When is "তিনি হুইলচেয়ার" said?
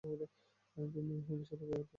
0.03-1.59